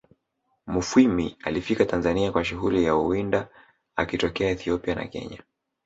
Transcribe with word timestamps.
Mufwimi 0.67 1.37
alifika 1.43 1.85
Tanzania 1.85 2.31
kwa 2.31 2.45
shughuli 2.45 2.83
ya 2.83 2.95
uwinda 2.95 3.47
akitokea 3.95 4.49
Ethiopia 4.49 4.95
na 4.95 5.07
kenya 5.07 5.43